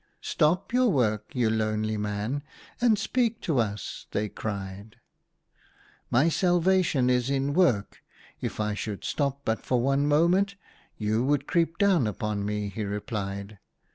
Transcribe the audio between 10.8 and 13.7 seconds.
you would creep down upon me," he replied.